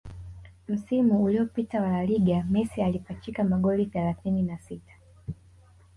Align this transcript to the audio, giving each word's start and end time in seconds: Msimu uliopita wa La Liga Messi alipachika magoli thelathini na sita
Msimu 0.67 1.23
uliopita 1.23 1.81
wa 1.81 1.89
La 1.89 2.05
Liga 2.05 2.43
Messi 2.49 2.81
alipachika 2.81 3.43
magoli 3.43 3.85
thelathini 3.85 4.41
na 4.43 4.57
sita 4.59 4.93